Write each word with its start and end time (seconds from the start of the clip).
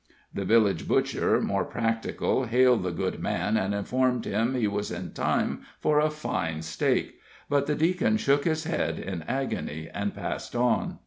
The 0.33 0.45
village 0.45 0.87
butcher, 0.87 1.39
more 1.41 1.63
practical, 1.63 2.45
hailed 2.45 2.81
the 2.81 2.89
good 2.89 3.19
man, 3.19 3.55
and 3.55 3.71
informed 3.71 4.25
him 4.25 4.55
he 4.55 4.67
was 4.67 4.89
in 4.89 5.11
time 5.11 5.61
for 5.79 5.99
a 5.99 6.09
fine 6.09 6.63
steak, 6.63 7.19
but 7.49 7.67
the 7.67 7.75
Deacon 7.75 8.17
shook 8.17 8.45
his 8.45 8.63
head 8.63 8.97
in 8.97 9.21
agony, 9.27 9.91
and 9.93 10.15
passed 10.15 10.55
on. 10.55 10.97